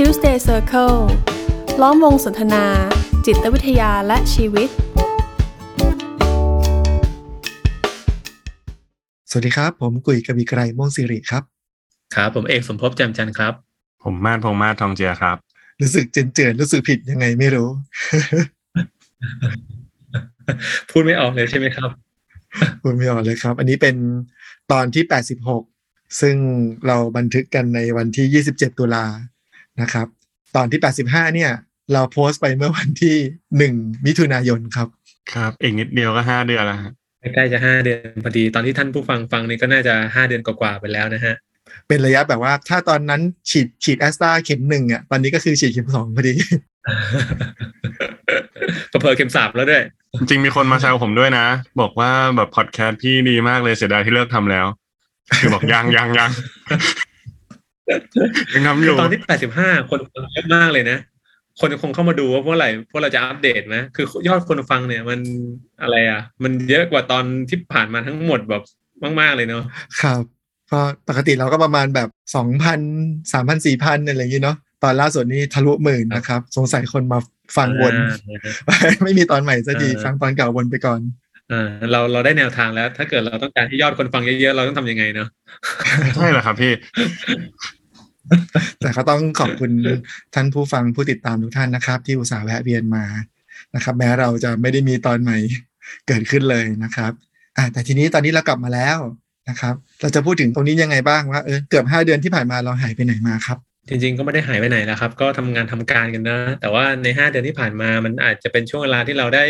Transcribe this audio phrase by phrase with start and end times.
[0.00, 0.98] Tuesday Circle
[1.82, 2.64] ล้อมวงสนทนา
[3.26, 4.68] จิตวิทยาและชีวิต
[9.30, 11.42] สวัสดีครับ ผมกุยกบีไกรม่วงสิริครับ
[12.14, 13.54] ครับ ผมเอกสมภพแจ่มจันทร์ครับ
[14.02, 15.36] ผมมาดพงษ์มาศทองเจียครับ
[15.80, 17.68] รู้สึกเจนเจือนรู้สึกผิดยังไงไม่รู้
[20.90, 21.90] พูดไม่ออกเลยใช่ไหมครับ
[22.82, 23.96] คุณไม่ออกเลยครับ อันนี้เป็น
[24.72, 25.04] ตอนที่
[25.62, 26.36] 86ซึ่ง
[26.86, 29.06] เราบันทึกกันในวันที่ 27 ตุลา
[29.80, 30.06] นะครับ
[30.56, 31.50] ตอนที่ 85 เนี่ย
[31.92, 33.16] เราโพสต์ไปเมื่อวันที่
[33.62, 34.88] 1 มิถุนายนครับ
[35.32, 36.92] ครับอีกนิดเดียวก็ห้าเดือนแล้วฮะ
[37.34, 41.34] ใกล้จะห้าเดือนพอดี ตอนที่ท่านผู้ฟังฟังนี่ก็น่าจะห้าเดือนกว่าๆไปแล้วนะฮะ
[41.88, 43.20] เป็นระยะแบบว่าถ้าตอนนั้น
[43.50, 46.34] ฉีดฉีดแอสตราเข็มหนึ่งอะตอนนี้ก็คือฉีดเข็มสองพอดี
[48.92, 49.84] ก็เพอเข็มสามแล้วด้วย
[50.18, 51.46] จริงๆมีคนมาแซวผมด้วยนะ
[51.80, 54.66] บอกว่าแบบพอดแคสต์พี่ดีมากเลยเสียดายที่เลิกทำแล้ว
[55.38, 56.30] คือบอกยังยังยัง
[58.54, 60.98] ยังทำอยู่ตอนที่แปดสิบห้าคนฟังเยอะมากเลยนะ
[61.60, 65.20] คนคงเข้ามาดูว่าเมื่อไหร่พวกเราจะอัปเดตไหมคือยอดคนฟังเนี่ย มัน
[65.82, 68.62] อะไรอะ มันเยอะกว่าตอนที่ผ่านมาทั้งหมดแบบ
[69.20, 69.64] มาก ๆ เลยเนาะ
[70.00, 70.22] ครับ
[70.70, 72.80] ก็ปกติเราก็ประมาณแบบสองพัน
[73.32, 77.18] สามพันสี่พันอะไรอย่างนี้เนาะตอนล่าสุดนี้ทะลุหมื่นนะครับ สงสัยคนมา
[77.56, 77.94] ฟังวน
[78.68, 81.00] อ่าไม่มีตอนใหม่สักทีเออฟังตอนเก่าวนไปก่อน
[81.52, 85.28] อ่าเราเราได้แนวทางแล้ว ถ้าเกิดเราต้องการที่ยอดคนฟังเยอะๆ เราต้องทำยังไงเนาะ
[86.16, 86.72] ใช่เหรอครับพี่
[88.80, 89.70] แต่ก็ต้องขอบคุณ
[90.34, 93.04] ท่านผู้ฟังผู้ติดตามทุกท่านนะครับ ที่อุตส่าห์แวะเวียนมา
[93.74, 95.38] นะครับ แม้เราจะไม่ได้มีตอนใหม่
[96.08, 97.12] เกิดขึ้นเลยนะครับ
[97.56, 98.98] อ่าแต่ทีนี้ตอนนี้เรากลับมาแล้ว
[99.48, 109.44] นะครับ เราจะพูดถึงตรงนี้ยังไงบ้างว่าเออเกือบห้าเดือนที่ผ่านมาเราหายไปไหนมาครับจริงๆก็ไม่ได้หายไปไหนแล้วครับ ก็ทำงานทำการกันนะ แต่ว่าในห้าเดือนที่ผ่านมามันอาจจะเป็นช่วงเวลาที่เราได้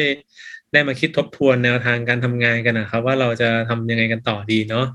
[0.77, 4.87] ได้มาคิดทบทวนแนวทางการทำงานกันนะครับ ว่าเราจะทำยังไงกันต่อดีเนาะ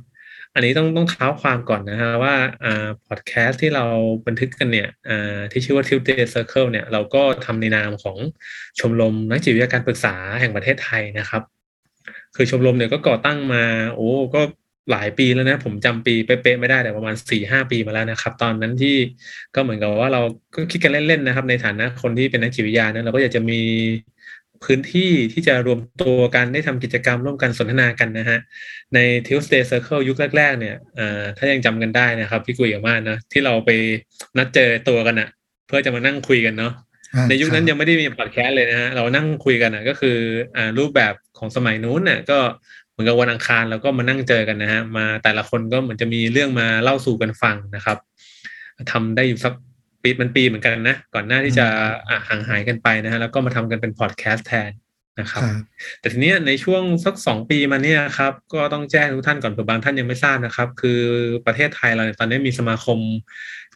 [0.53, 3.85] อันนี้ต้องต้องเท้าความก่อนนะฮะว่าอ่าพอดแคสต์ที่เรา
[4.27, 8.17] บันทึกกันเนี่ยอ่าที่ชื่อว่า Tuesday Circle เนี่ยเราก็ทำในนามของ
[8.79, 11.41] ชมรมนักจิตวิทยาการปรึกษาแห่งประเทศไทยนะครับ
[12.35, 13.63] คือชมรมเนี่ยก็ก่อตั้งมา
[13.95, 14.41] โอ้ก็
[14.91, 18.95] หลายปีแล้วนะ ผมจำปีเป๊ะๆไม่ได้แต่ประมาณสี่ห้าปีมาแล้วนะครับ ตอนนั้นที่
[19.55, 20.21] ก็เหมือนกับว่าเรา
[20.55, 23.59] ก็คิดกันเล่นๆนะครับ ในฐานะคนที่เป็นนักจิตวิทยานะเราก็อยากจะมี
[24.65, 28.39] พื้นที่ที่จะรวมตัวกันได้ทำกิจกรรมร่วมกันสนทนากันนะฮะ
[28.93, 33.69] ใน Tuesday Circle ยุคแรก ๆ เนี่ยอ่าถ้ายังจำกันได้นะครับ พี่กุยกับมานนะที่เราไป
[34.37, 35.29] นัดเจอตัวกันอะ
[35.67, 36.73] เพื่อจะมานั่งคุยกันเนาะ
[37.15, 40.17] อ่าในยุคนั้นรับยังไม่ได้มีพอดแคสต์เลยนะฮะเรานั่งคุยกันนะก็คือ
[40.55, 42.39] อ่ารูปแบบของสมัยนู้นน่ะก็
[42.91, 47.97] เหมือนกับวันอังคารเราก็มานั่งเจอกันนะฮะมาแต่ละคนก็เหมือนจะมีเรื่องมาเล่าสู่กันฟังนะครับ
[48.91, 49.53] ทำได้อยู่สัก
[50.03, 51.65] ปีมันปีเหมือนกันนะ ก่อนหน้าที่จะ
[52.09, 54.71] อะห่างหายกันไปนะฮะแล้วก็มาทำกันเป็นพอดแคสต์แทน
[55.19, 55.61] นะครับครับ
[55.99, 61.01] แต่ทีเนี้ยในช่วงสักสองปีมาเนี่ยครับ ก็ต้องแจ้งทุกท่านก่อนเผื่อบางท่านยังไม่ทราบนะครับ คือ
[61.45, 62.97] ประเทศไทยเราเนี่ยตอนนี้มีสมาคม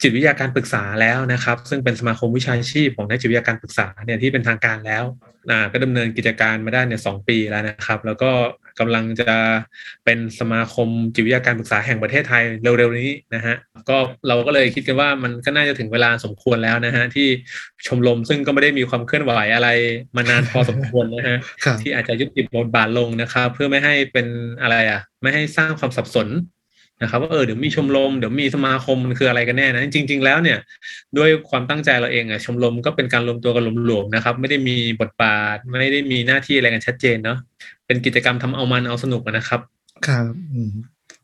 [0.02, 5.04] จิตวิทยาการปรึกษาแล้วนะครับ ซึ่งเป็นสมาคมวิชาชีพของนักจิตวิทยาการปรึกษาเนี่ยที่เป็นทางการแล้ว
[5.50, 8.32] อ่าก็ดำเนินกิจการมาได้เนี่ยสองปีแล้วนะครับ แล้วก็
[8.80, 9.34] กำลังจะ
[10.06, 12.44] เป็นสมาคมจิตวิทยาการปรึกษาแห่งประเทศไทย
[12.78, 13.56] เร็วๆนี้นะฮะ
[13.90, 13.98] ก็
[14.28, 17.28] เราก็เลยคิดกันว่ามันก็น่าจะถึงเวลาสมควรแล้วนะฮะที่
[17.88, 19.70] ชมรมซึ่งก็ไม่ได้มีความเคลื่อนไหวอะไร
[20.16, 24.28] มานานพอสมควรนะฮะครับที่อาจจะยุติบทบาทลงนะครับเพื่อไม่ให้เป็น
[24.62, 26.28] อะไรอะไม่ให้สร้างความสับสน
[27.02, 30.58] นะครับว่าเออเดี๋ยวมีชมรมเดี๋ยวมีสมาคมมันคืออะไรกันแน่นะจริง ๆ แล้วเนี่ย
[31.18, 37.38] ด้วยความตั้งใจเราเองอะชมรมก็เป็นการรวมตัวกันหลวมๆนะครับ ไม่ได้มีบทบาทไม่ได้มีหน้าที่อะไรกันชัดเจนเนาะ
[37.86, 39.62] เป็นกิจกรรมทำเอามันเอาสนุกนะครับ
[40.08, 40.26] ครับ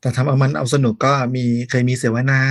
[0.02, 2.42] แต่ทำเอามันเอาสนุกก็มีเคยมีเสวนา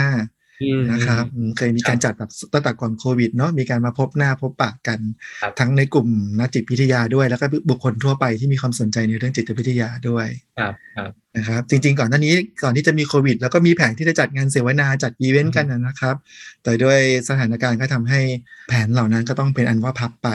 [0.93, 5.00] นะครับอืมเคยมีการจัดแบบตั้งแต่ก่อนโควิดเนาะมีการมาพบหน้าพบปะกัน
[5.43, 6.09] ครับทั้งในกลุ่ม
[6.41, 10.26] นักจิตวิทยาด้วย แล้วก็บุคคลทั่วไปที่มีความสนใจในเรื่องจิตวิทยาด้วย
[10.59, 16.16] ครับครับนะครับ จริง ๆ ก่อนหน้านี้ก่อนที่จะมีโควิด แล้วก็มีแผนที่จะจัดงานเสวนาจัดอีเวนต์กันนะนะครับ
[16.62, 18.20] แต่ด้วยสถานการณ์ก็ทำให้
[18.69, 20.28] แผนเหล่านั้นก็ต้องเป็นอันว่าพับไป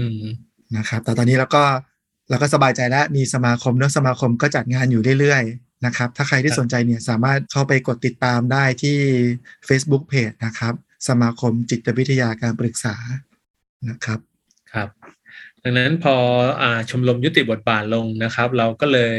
[0.00, 0.22] อืม
[0.76, 1.64] นะครับ แต่ตอนนี้เราก็
[2.30, 8.98] เราก็สบายใจแล้วมีสมาคมเนอะสมาคมก็จัดงานอยู่เรื่อยๆ นะครับ ถ้าใครที่สนใจเนี่ยสามารถเข้าไปกดติดตามได้ที่
[9.68, 10.74] Facebook Page นะครับ
[11.08, 12.96] สมาคมจิตวิทยาการปรึกษา
[13.90, 14.18] นะครับ
[14.72, 14.88] ครับ
[15.62, 16.16] ดังนั้นพอ
[16.60, 19.16] อ่าชมรมยุติบทบาทลงนะครับ เราก็เลย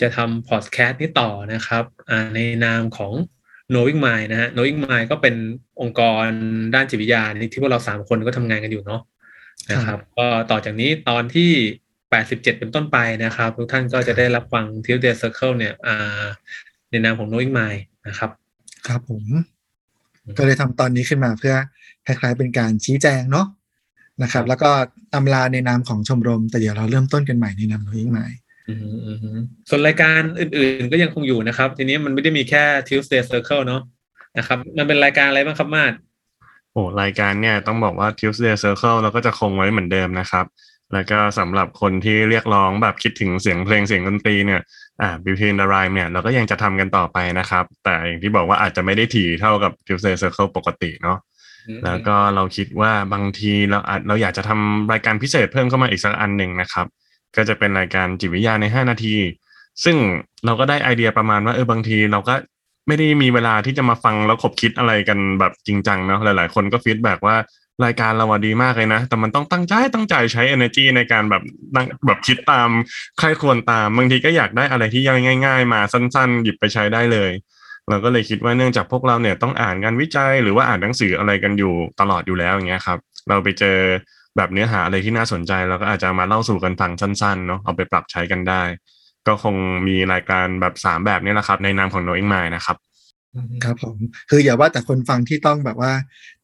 [0.00, 3.12] จะทำพอดแคสต์นี้ต่อนะครับอ่าในนามของ
[3.72, 5.34] Knowing Mind นะฮะ Knowing Mind ก็เป็น
[5.80, 6.26] องค์กร
[6.74, 7.22] ด้านจิตวิทยา
[7.52, 9.02] ที่พวกเราสามคนก็ทำงานกันอยู่เนาะ
[9.72, 11.52] นะครับ ก็ต่อจากนี้ตอนที่
[12.24, 16.24] 87 เป็นต้นไปนะครับ ทุกท่านก็จะได้รับฟัง Tuesday Circle เนี่ยอ่า
[16.90, 18.30] ในนามของ Knowing Mind นะครับ
[18.88, 19.24] ครับผม
[20.38, 21.56] ก็เลยทำตอนนี้ขึ้นมาเพื่อ
[22.06, 23.46] คล้ายๆเป็นการชี้แจงเนาะ
[24.22, 24.70] นะครับ แล้วก็
[25.14, 28.26] อำลาในนามของชมรม แต่เดี๋ยวเราเริ่มต้นกันใหม่ในนามเรายิ่งใหม่
[28.68, 33.82] อืมอืมอืมส่วนรายการอื่นๆก็ยังคงอยู่นะครับ ทีนี้มันไม่ได้มีแค่ Tuesday Circle เนาะ
[34.38, 35.92] นะครับมันเป็นรายการอะไรบ้างครับมาด
[36.72, 40.44] โอ้รายการเนี่ยต้องบอกว่า Tuesday Circle เราก็จะคงไว้เหมือนเดิมนะครับ
[40.92, 44.60] แล้วก็สำหรับคนที่เรียกร้องแบบคิดถึงเสียงเพลงเสียงดนตรีเนี่ย
[45.02, 51.18] อ่า Between the Rhyme เนี่ยเราก็ยังจะทำกันต่อไปนะครับ แต่อย่างที่บอกว่าอาจจะไม่ได้ถี่เท่ากับ Tuesday Circle ปกติเนาะ
[51.84, 56.86] แล้วก็เราคิดว่าบางทีเราอาจเราอยากจะทำรายการพิเศษเพิ่มเข้ามาอีกสักอันหนึ่งนะครับ
[57.36, 59.16] ก็จะเป็นรายการจิตวิทยาใน 5 นาที
[59.84, 59.96] ซึ่ง
[60.44, 62.34] เราก็ได้ไอเดียประมาณว่าเออบางทีเราก็
[62.86, 67.36] ไม่ได้มีเวลาที่จะมาฟังแล้วขบคิดอะไรกันแบบจริงจังเนาะหลาย ๆ คนก็ฟีดแบ็กว่า
[67.84, 71.42] รายการเราอะดีมากเลยนะ แต่มันต้องตั้งใจตั้งใจใช้ energy ในการแบบ
[71.76, 72.68] นั่งแบบคิดตาม
[73.18, 77.30] ใครควรตามบางทีก็อยากได้อะไรที่ย่อยง่าย ๆ มาสั้น ๆ หยิบไปใช้ได้เลย
[77.88, 83.78] เราก็เลยคิดว่าเนื่องจากพวกเราเนี่ยต้องอ่านงานวิจัยหรือว่าอ่านหนังสืออะไรกันอยู่ตลอดอยู่แล้วอย่างเงี้ยครับ เราไปเจอ
[84.36, 88.62] แบบเนื้อหาอะไรที่น่าสนใจเราก็อาจจะมาเล่าสู่กันฟังสั้นๆเนาะเอาไปปรับใช้กันได้
[89.26, 89.54] ก็คง
[89.88, 92.76] มีรายการแบบสามแบบนี้แหละครับ ในนามของ Knowing Mind นะครับ
[93.64, 93.96] ครับผม
[94.30, 95.92] คืออย่าว่าแต่คนฟังที่ต้องแบบว่า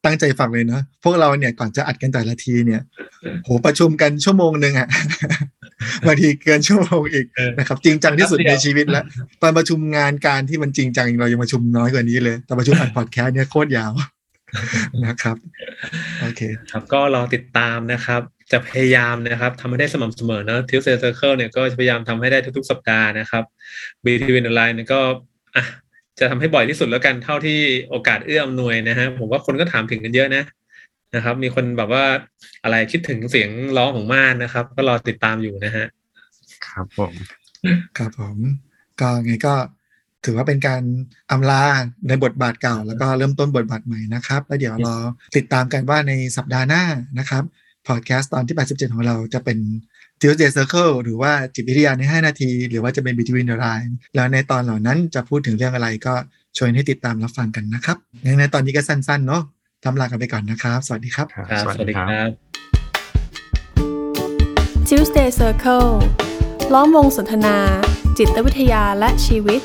[0.05, 2.81] ตั้งใจฟังเลยเนาะพวกเราเนี่ยก่อนจะอัดกันแต่ละทีเนี่ย
[3.43, 4.87] โหประชุมกันชั่วโมงหนึ่งอะ
[6.07, 9.03] บางทีเกินชั่วโมงอีกเออนะครับ จริงจังที่สุดในชีวิตแล้ว
[9.41, 13.91] ตอนประชุมงานการที่มันจริงจังเรายังประชุมน้อยกว่านี้เลย แต่ประชุมอัดพอดแคสต์เนี่ยโคตรยาว
[15.05, 15.37] นะครับ
[16.21, 16.41] โอเค
[16.71, 23.43] ครับก็รอติดตามนะครับ จะพยายามนะครับทำให้ได้สม่ำเสมอนะทิวเซอร์ Circle เนี่ยก็จะพยายามทำให้ได้ทุกๆ สัปดาห์นะครับ
[24.05, 24.99] บีทีวีออนไลน์เนี่ยก็
[25.55, 25.63] อะ
[26.19, 30.43] จะทำให้บ่อยที่สุดแล้วกันเท่าที่โอกาสเอื้ออำนวยนะฮะผมว่าคนก็ถามถึงกันเยอะนะ
[31.15, 32.03] นะครับ มีคนแบบว่า
[32.63, 35.85] อะไรคิดถึงเสียงร้องของม่านนะครับ ก็รอติดตามอยู่นะฮะ
[36.67, 37.13] ครับผม
[37.97, 38.37] ครับผม
[39.01, 39.53] ก็ไงก็
[40.25, 40.83] ถือว่าเป็นการ
[41.31, 41.63] อำลา
[42.07, 44.95] ในบทบาทเก่า แล้วก็เริ่มต้นบทบาทใหม่นะครับ แล้วเดี๋ยวรอ
[45.37, 46.83] ติดตามกันว่าในสัปดาห์หน้า
[47.19, 47.43] นะครับ
[47.87, 49.57] พอดแคสต์ตอนที่ 87 ของเราจะเป็น
[50.25, 56.13] Tuesday Circle หรือว่าจิตวิทยาใน 5 นาที หรือว่าจะเป็น Between the Line แล้วในตอนเหล่านั้นจะพูดถึงเรื่องอะไรก็
[56.57, 59.43] ชวนให้ติดตามรับฟังกันนะครับงั้นในตอนนี้ก็สั้นๆเนาะ
[59.83, 62.29] ทำลากันไปก่อนนะครับ สวัสดีครับครับครับสวัสดีครับ
[64.89, 65.89] Tuesday Circle
[66.73, 67.57] ล้อมวงสนทนา
[68.17, 69.61] จิตวิทยาและชีวิต